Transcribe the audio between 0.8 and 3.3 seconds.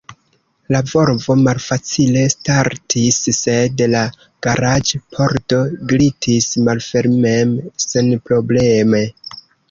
Volvo malfacile startis,